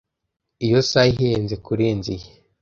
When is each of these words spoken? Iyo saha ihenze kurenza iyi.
Iyo 0.65 0.79
saha 0.89 1.09
ihenze 1.13 1.55
kurenza 1.65 2.09
iyi. 2.17 2.29